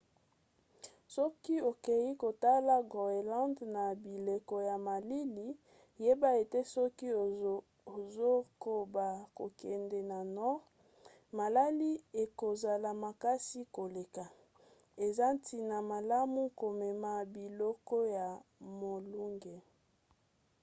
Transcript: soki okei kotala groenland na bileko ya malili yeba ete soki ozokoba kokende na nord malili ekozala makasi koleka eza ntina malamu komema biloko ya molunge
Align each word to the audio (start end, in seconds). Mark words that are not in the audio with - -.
soki 1.13 1.55
okei 1.71 2.07
kotala 2.21 2.75
groenland 2.91 3.57
na 3.75 3.85
bileko 4.03 4.55
ya 4.69 4.75
malili 4.87 5.47
yeba 6.03 6.29
ete 6.41 6.59
soki 6.75 7.07
ozokoba 7.95 9.07
kokende 9.37 9.99
na 10.11 10.19
nord 10.37 10.63
malili 11.37 11.91
ekozala 12.23 12.89
makasi 13.03 13.61
koleka 13.75 14.25
eza 15.05 15.25
ntina 15.35 15.77
malamu 15.91 16.41
komema 16.61 17.11
biloko 17.33 17.95
ya 18.15 18.27
molunge 18.79 19.55